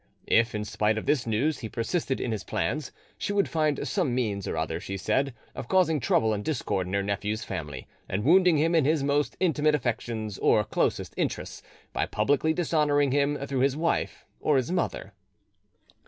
If, 0.25 0.55
in 0.55 0.65
spite 0.65 0.97
of 0.97 1.05
this 1.05 1.27
news, 1.27 1.59
he 1.59 1.69
persisted 1.69 2.19
in 2.19 2.31
his 2.31 2.43
plans, 2.43 2.91
she 3.19 3.33
would 3.33 3.47
find 3.47 3.87
some 3.87 4.15
means 4.15 4.47
or 4.47 4.57
other, 4.57 4.79
she 4.79 4.97
said, 4.97 5.31
of 5.53 5.67
causing 5.67 5.99
trouble 5.99 6.33
and 6.33 6.43
discord 6.43 6.87
in 6.87 6.93
her 6.93 7.03
nephew's 7.03 7.43
family, 7.43 7.85
and 8.09 8.23
wounding 8.23 8.57
him 8.57 8.73
in 8.73 8.83
his 8.83 9.03
most 9.03 9.37
intimate 9.39 9.75
affections 9.75 10.39
or 10.39 10.63
closest 10.63 11.13
interests, 11.17 11.61
by 11.93 12.07
publicly 12.07 12.51
dishonouring 12.51 13.11
him 13.11 13.37
through 13.45 13.59
his 13.59 13.77
wife 13.77 14.25
or 14.39 14.57
his 14.57 14.71
mother. 14.71 15.13